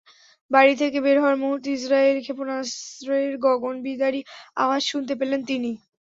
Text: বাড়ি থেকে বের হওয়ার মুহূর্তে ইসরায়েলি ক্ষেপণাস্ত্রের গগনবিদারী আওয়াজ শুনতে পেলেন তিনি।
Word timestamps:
বাড়ি 0.51 0.73
থেকে 0.81 0.97
বের 1.05 1.17
হওয়ার 1.19 1.37
মুহূর্তে 1.37 1.69
ইসরায়েলি 1.73 2.21
ক্ষেপণাস্ত্রের 2.23 3.31
গগনবিদারী 3.45 4.21
আওয়াজ 4.57 4.81
শুনতে 4.91 5.13
পেলেন 5.19 5.41
তিনি। 5.49 5.71